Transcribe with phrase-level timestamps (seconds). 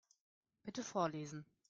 [0.63, 1.45] Bitte vorlesen.